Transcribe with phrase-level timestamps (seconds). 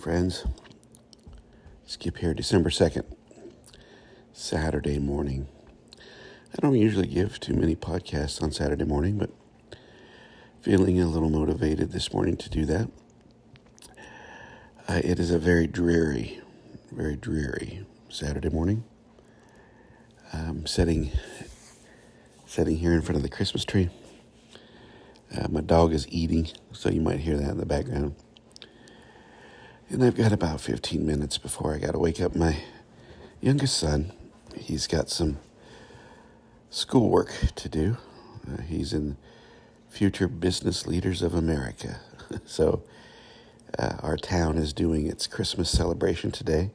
[0.00, 0.46] Friends.
[1.84, 3.04] Skip here, December 2nd,
[4.32, 5.46] Saturday morning.
[5.98, 9.28] I don't usually give too many podcasts on Saturday morning, but
[10.62, 12.90] feeling a little motivated this morning to do that.
[14.88, 16.40] Uh, it is a very dreary,
[16.90, 18.84] very dreary Saturday morning.
[20.32, 21.10] I'm sitting,
[22.46, 23.90] sitting here in front of the Christmas tree.
[25.36, 28.14] Uh, my dog is eating, so you might hear that in the background.
[29.92, 32.58] And I've got about 15 minutes before I got to wake up my
[33.40, 34.12] youngest son.
[34.56, 35.38] He's got some
[36.70, 37.96] schoolwork to do.
[38.48, 39.16] Uh, he's in
[39.88, 41.98] Future Business Leaders of America.
[42.44, 42.84] so
[43.80, 46.70] uh, our town is doing its Christmas celebration today.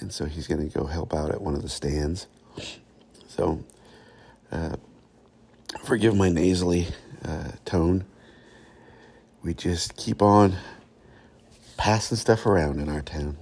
[0.00, 2.26] And so he's going to go help out at one of the stands.
[3.28, 3.62] So
[4.50, 4.76] uh,
[5.84, 6.88] forgive my nasally
[7.22, 8.06] uh, tone.
[9.42, 10.56] We just keep on
[11.76, 13.36] passing stuff around in our town.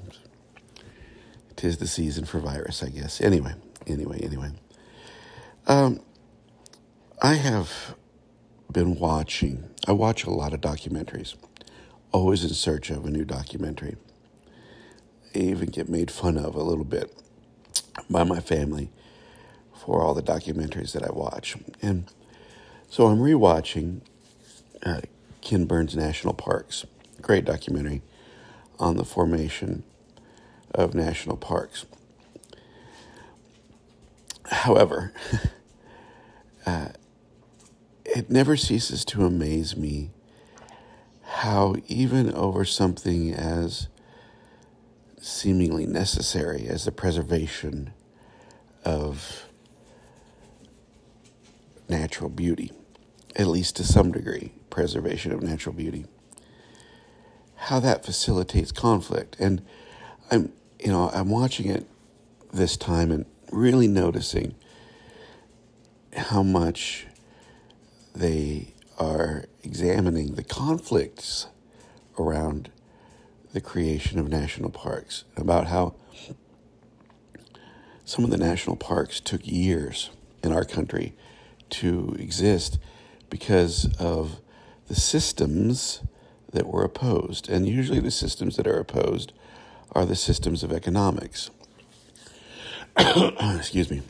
[1.56, 3.20] Tis the season for virus, I guess.
[3.20, 3.54] Anyway,
[3.86, 4.52] anyway, anyway.
[5.66, 6.00] Um,
[7.20, 7.94] I have
[8.70, 11.34] been watching, I watch a lot of documentaries,
[12.10, 13.96] always in search of a new documentary.
[15.34, 17.16] I even get made fun of a little bit
[18.10, 18.90] by my family
[19.74, 21.56] for all the documentaries that I watch.
[21.80, 22.10] And
[22.88, 24.00] so I'm rewatching
[24.84, 25.02] uh,
[25.40, 26.84] Ken Burns National Parks.
[27.20, 28.02] Great documentary
[28.78, 29.82] on the formation
[30.74, 31.86] of national parks.
[34.46, 35.12] However,
[36.66, 36.88] uh,
[38.04, 40.10] it never ceases to amaze me
[41.22, 43.88] how, even over something as
[45.20, 47.92] seemingly necessary as the preservation
[48.84, 49.46] of
[51.88, 52.72] natural beauty,
[53.36, 56.06] at least to some degree, preservation of natural beauty.
[57.66, 59.36] How that facilitates conflict.
[59.38, 59.62] And
[60.30, 61.86] I'm, you know, I'm watching it
[62.52, 64.56] this time and really noticing
[66.16, 67.06] how much
[68.14, 71.46] they are examining the conflicts
[72.18, 72.70] around
[73.52, 75.94] the creation of national parks, about how
[78.04, 80.10] some of the national parks took years
[80.42, 81.14] in our country
[81.70, 82.78] to exist
[83.30, 84.40] because of
[84.88, 86.02] the systems
[86.52, 87.48] that were opposed.
[87.48, 89.32] And usually the systems that are opposed
[89.92, 91.50] are the systems of economics.
[92.98, 94.02] Excuse me.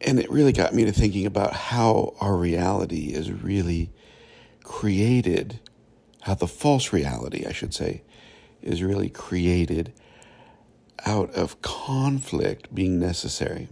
[0.00, 3.90] And it really got me to thinking about how our reality is really
[4.62, 5.58] created,
[6.22, 8.02] how the false reality, I should say,
[8.62, 9.92] is really created
[11.04, 13.68] out of conflict being necessary.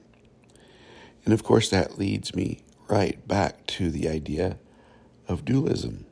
[1.25, 4.59] And of course, that leads me right back to the idea
[5.29, 6.07] of dualism.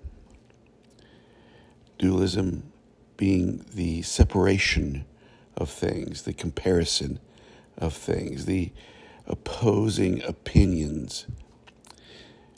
[1.99, 2.73] Dualism
[3.17, 5.05] being the separation
[5.57, 7.21] of things, the comparison
[7.79, 8.73] of things, the
[9.27, 11.27] opposing opinions.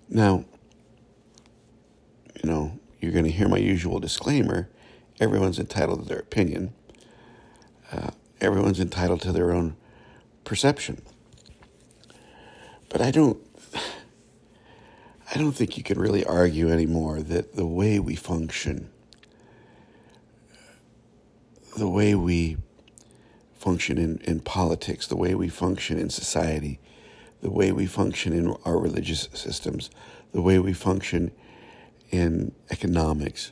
[0.09, 0.44] Now,
[2.42, 4.69] you know, you're going to hear my usual disclaimer
[5.21, 6.72] everyone's entitled to their opinion,
[7.92, 8.10] uh,
[8.41, 9.76] everyone's entitled to their own
[10.44, 11.03] perception.
[12.88, 13.44] But I don't
[15.34, 18.89] I don't think you can really argue anymore that the way we function,
[21.77, 22.59] the way we
[23.59, 26.78] function in, in politics, the way we function in society,
[27.43, 29.91] the way we function in our religious systems,
[30.31, 31.33] the way we function
[32.12, 33.51] in economics,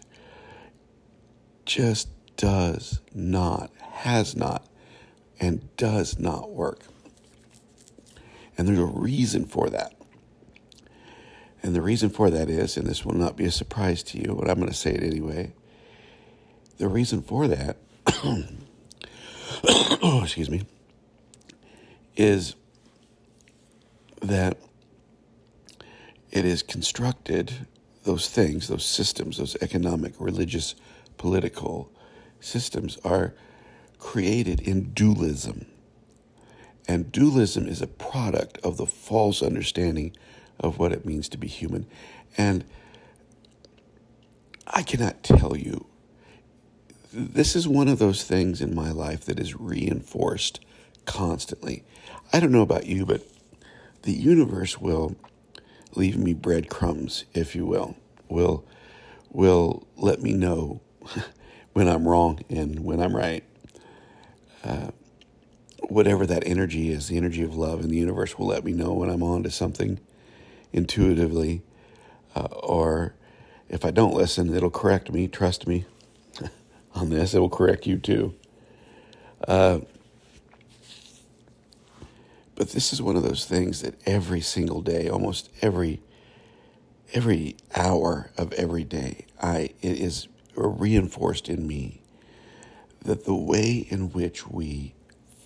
[1.67, 4.69] just does not, has not,
[5.41, 6.85] and does not work.
[8.57, 9.97] And there's a reason for that.
[11.63, 14.37] And the reason for that is, and this will not be a surprise to you,
[14.39, 15.53] but I'm going to say it anyway.
[16.79, 17.77] The reason for that,
[20.23, 20.63] excuse me,
[22.17, 22.57] is
[24.21, 24.59] that
[26.33, 27.67] it is constructed,
[28.03, 30.75] those things, those systems, those economic, religious,
[31.17, 31.93] political
[32.41, 33.35] systems are
[33.99, 35.67] created in dualism.
[36.89, 40.17] And dualism is a product of the false understanding
[40.63, 41.87] of what it means to be human.
[42.37, 42.65] And
[44.67, 45.87] I cannot tell you,
[47.13, 50.61] this is one of those things in my life that is reinforced
[51.05, 51.85] constantly.
[52.33, 53.27] I don't know about you, but
[54.03, 55.17] the universe will
[55.95, 57.97] leave me breadcrumbs, if you will,
[58.29, 58.65] will
[59.31, 60.81] will let me know
[61.73, 63.45] when I'm wrong and when I'm right.
[64.63, 64.91] Uh,
[65.89, 68.93] whatever that energy is, the energy of love in the universe will let me know
[68.93, 69.99] when I'm on to something
[70.73, 71.63] intuitively,
[72.35, 73.15] uh, or
[73.69, 75.29] if I don't listen, it'll correct me.
[75.29, 75.87] Trust me
[76.95, 78.35] on this, it will correct you too.
[79.47, 79.81] Uh,
[82.55, 86.01] but this is one of those things that every single day, almost every
[87.13, 92.03] every hour of every day, I it is reinforced in me
[93.01, 94.95] that the way in which we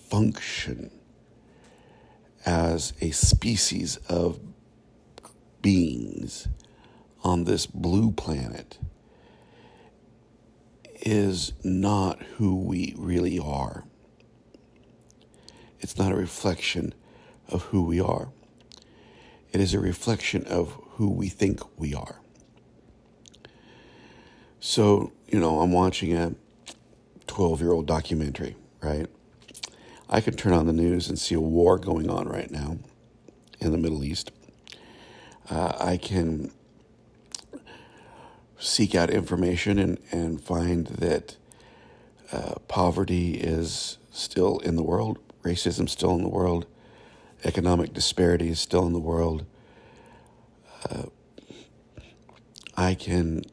[0.09, 0.91] function
[2.45, 4.39] as a species of
[5.61, 6.47] beings
[7.23, 8.77] on this blue planet
[11.01, 13.83] is not who we really are.
[15.79, 16.93] It's not a reflection
[17.47, 18.29] of who we are.
[19.51, 22.19] It is a reflection of who we think we are.
[24.59, 26.35] So, you know, I'm watching a
[27.27, 29.07] 12 year old documentary, right?
[30.09, 32.77] I could turn on the news and see a war going on right now
[33.59, 34.31] in the Middle East.
[35.49, 36.51] Uh, I can
[38.59, 41.37] seek out information and, and find that
[42.31, 46.65] uh, poverty is still in the world, racism still in the world,
[47.43, 49.45] economic disparity is still in the world.
[50.89, 51.03] Uh,
[52.75, 53.43] I can.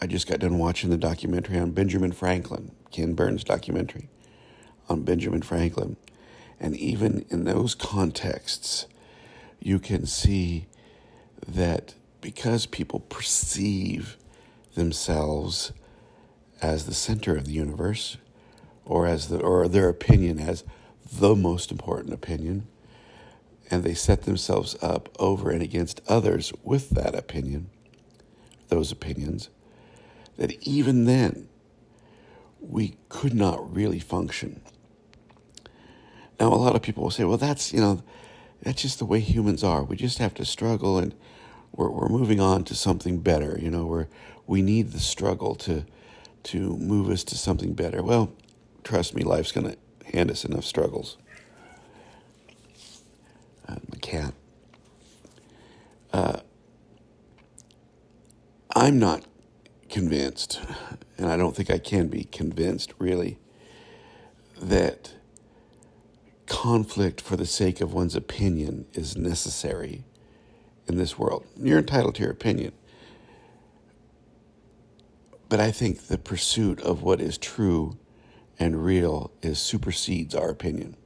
[0.00, 4.08] I just got done watching the documentary on Benjamin Franklin, Ken Burns documentary
[4.88, 5.96] on Benjamin Franklin.
[6.60, 8.86] And even in those contexts,
[9.60, 10.66] you can see
[11.46, 14.16] that because people perceive
[14.74, 15.72] themselves
[16.62, 18.16] as the center of the universe
[18.84, 20.64] or as the or their opinion as
[21.12, 22.66] the most important opinion
[23.70, 27.68] and they set themselves up over and against others with that opinion
[28.68, 29.50] those opinions
[30.36, 31.48] that even then
[32.60, 34.60] we could not really function.
[36.40, 38.02] Now a lot of people will say well that's you know
[38.64, 41.14] that's just the way humans are we just have to struggle and
[41.72, 44.08] we're, we're moving on to something better you know we're
[44.46, 45.84] we need the struggle to
[46.44, 48.02] to move us to something better.
[48.02, 48.32] Well,
[48.84, 49.78] trust me, life's going to
[50.12, 51.16] hand us enough struggles.
[53.66, 54.34] Uh, my cat.
[56.12, 56.40] Uh,
[58.76, 59.24] I'm not
[59.88, 60.60] convinced,
[61.16, 63.38] and I don't think I can be convinced really,
[64.60, 65.14] that
[66.46, 70.04] conflict for the sake of one's opinion is necessary
[70.86, 71.46] in this world.
[71.56, 72.72] You're entitled to your opinion.
[75.48, 77.98] But I think the pursuit of what is true
[78.58, 80.96] and real is supersedes our opinion.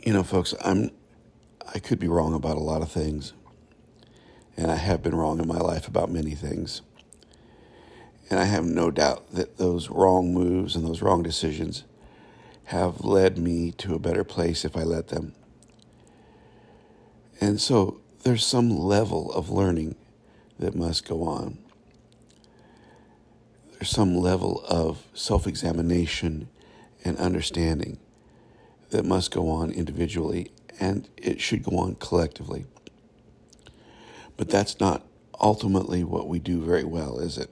[0.00, 0.90] You know, folks, I'm
[1.74, 3.32] I could be wrong about a lot of things.
[4.56, 6.82] And I have been wrong in my life about many things.
[8.30, 11.84] And I have no doubt that those wrong moves and those wrong decisions
[12.64, 15.34] have led me to a better place if I let them.
[17.40, 19.96] And so there's some level of learning
[20.58, 21.58] that must go on.
[23.72, 26.48] There's some level of self examination
[27.04, 27.98] and understanding
[28.90, 30.50] that must go on individually,
[30.80, 32.64] and it should go on collectively.
[34.36, 35.04] But that's not
[35.40, 37.50] ultimately what we do very well, is it?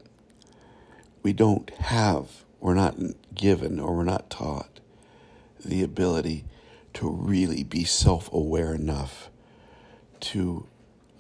[1.23, 2.97] We don't have, we're not
[3.35, 4.81] given, or we're not taught
[5.65, 6.45] the ability
[6.95, 9.31] to really be self aware enough
[10.21, 10.67] to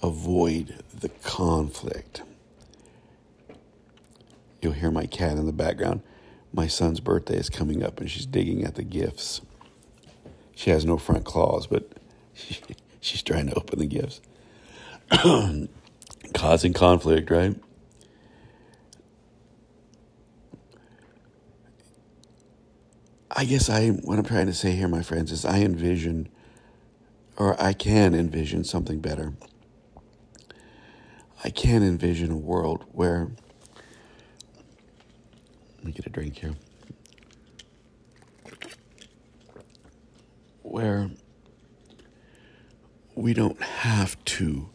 [0.02, 2.22] avoid the conflict.
[4.60, 6.02] You'll hear my cat in the background.
[6.52, 9.40] My son's birthday is coming up and she's digging at the gifts.
[10.54, 11.90] She has no front claws, but
[12.34, 12.60] she,
[13.00, 14.20] she's trying to open the gifts.
[16.34, 17.56] Causing conflict, right?
[23.34, 26.28] I guess I what I'm trying to say here, my friends, is I envision
[27.36, 29.32] or I can envision something better.
[31.42, 33.30] I can't envision a world where.
[35.78, 36.54] Let me get a drink here.
[40.62, 41.10] Where
[43.14, 44.68] we don't have to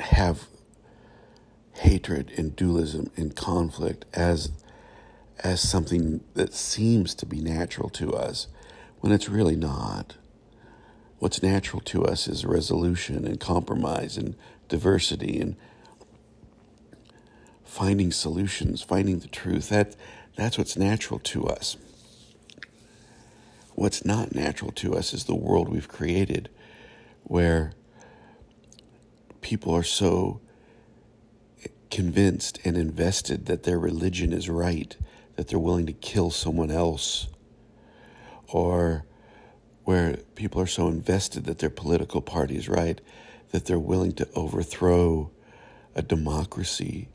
[0.00, 0.46] have
[1.74, 4.50] hatred and dualism and conflict as
[5.40, 8.48] as something that seems to be natural to us
[9.00, 10.16] when it's really not
[11.18, 14.36] what's natural to us is resolution and compromise and
[14.68, 15.56] diversity and
[17.64, 19.68] finding solutions, finding the truth.
[19.68, 19.96] That,
[20.36, 21.76] that's what's natural to us.
[23.74, 26.48] What's not natural to us is the world we've created
[27.24, 27.72] where
[29.40, 30.40] people are so
[31.90, 34.96] convinced and invested that their religion is right,
[35.38, 37.28] that they're willing to kill someone else
[38.48, 39.04] or
[39.84, 43.00] where people are so invested that their political party is right
[43.52, 45.30] that they're willing to overthrow
[45.94, 47.08] a democracy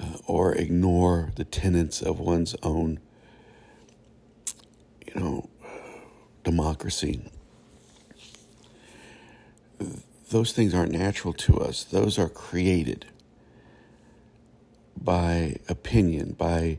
[0.00, 2.98] uh, or ignore the tenets of one's own,
[5.06, 5.50] you know,
[6.44, 7.30] democracy.
[10.30, 11.84] Those things aren't natural to us.
[11.84, 13.04] Those are created
[14.96, 16.78] by opinion, by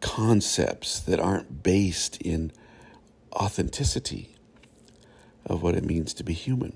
[0.00, 2.52] concepts that aren't based in
[3.32, 4.36] authenticity
[5.44, 6.72] of what it means to be human.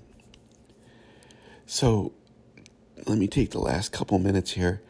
[1.66, 2.12] So,
[3.06, 4.82] let me take the last couple minutes here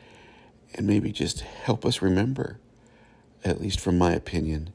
[0.74, 2.58] and maybe just help us remember,
[3.44, 4.72] at least from my opinion,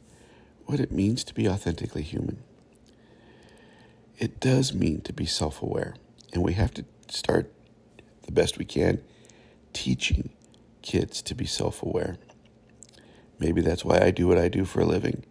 [0.65, 2.43] what it means to be authentically human.
[4.17, 5.95] It does mean to be self aware,
[6.33, 7.51] and we have to start
[8.23, 9.01] the best we can
[9.73, 10.29] teaching
[10.81, 12.17] kids to be self aware.
[13.39, 15.25] Maybe that's why I do what I do for a living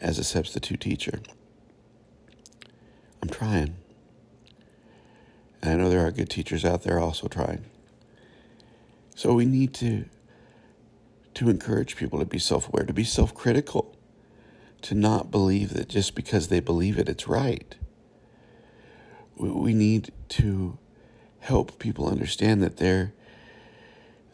[0.00, 1.20] as a substitute teacher.
[3.22, 3.76] I'm trying.
[5.62, 7.64] And I know there are good teachers out there also trying.
[9.14, 10.04] So we need to
[11.34, 13.94] to encourage people to be self-aware, to be self-critical,
[14.82, 17.76] to not believe that just because they believe it, it's right.
[19.36, 20.78] We need to
[21.38, 23.12] help people understand that they're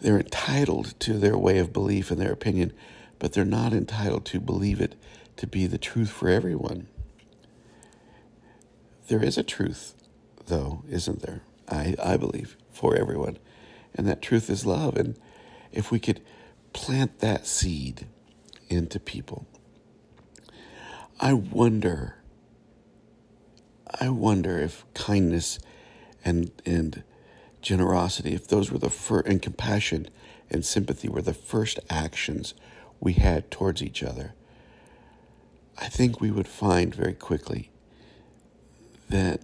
[0.00, 2.72] they're entitled to their way of belief and their opinion,
[3.18, 4.94] but they're not entitled to believe it
[5.36, 6.88] to be the truth for everyone.
[9.08, 9.94] There is a truth
[10.46, 11.42] though, isn't there?
[11.68, 13.38] I, I believe for everyone.
[13.94, 14.96] And that truth is love.
[14.96, 15.18] And
[15.72, 16.20] if we could
[16.72, 18.06] plant that seed
[18.68, 19.46] into people,
[21.20, 22.16] I wonder,
[24.00, 25.58] I wonder if kindness
[26.24, 27.04] and, and
[27.64, 30.09] generosity, if those were the first, and compassion
[30.50, 32.54] and sympathy were the first actions
[33.00, 34.35] we had towards each other,
[35.76, 37.71] I think we would find very quickly
[39.09, 39.40] that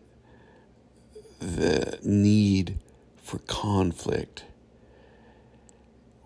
[1.41, 2.79] the need
[3.17, 4.45] for conflict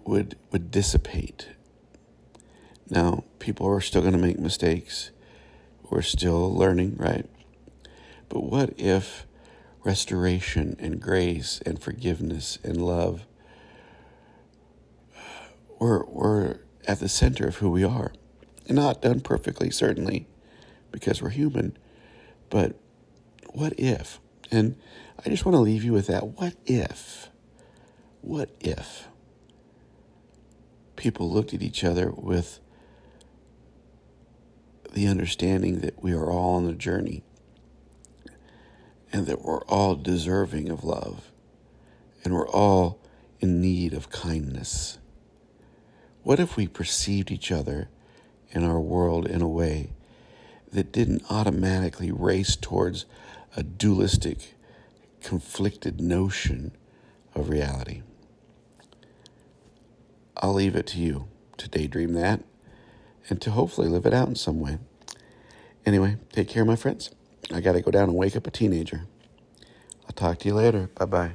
[0.04, 1.48] would would dissipate.
[2.90, 5.10] Now, people are still going to make mistakes.
[5.88, 7.26] We're still learning, right?
[8.28, 9.26] But what if
[9.84, 13.26] restoration and grace and forgiveness and love.
[15.78, 18.12] We're, we're at the center of who we are?
[18.68, 20.26] Not done perfectly, certainly,
[20.90, 21.76] because we're human.
[22.48, 22.80] But
[23.50, 24.20] what if?
[24.50, 24.76] And
[25.24, 26.28] I just want to leave you with that.
[26.28, 27.28] What if?
[28.22, 29.08] What if
[30.96, 32.60] people looked at each other with
[34.92, 37.22] the understanding that we are all on a journey
[39.14, 41.30] and that we're all deserving of love
[42.22, 43.00] and we're all
[43.40, 44.98] in need of kindness?
[46.22, 47.88] What if we perceived each other
[48.50, 49.90] in our world in a way
[50.72, 53.06] that didn't automatically race towards
[53.56, 54.54] a dualistic
[55.22, 56.72] conflicted notion
[57.34, 58.02] of reality.
[60.36, 62.42] I'll leave it to you to daydream that
[63.28, 64.78] and to hopefully live it out in some way.
[65.86, 67.10] Anyway, take care, my friends.
[67.52, 69.02] I got to go down and wake up a teenager.
[70.04, 70.90] I'll talk to you later.
[70.94, 71.32] Bye bye.